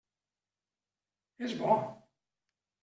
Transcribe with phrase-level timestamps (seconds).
[1.49, 1.79] És bo.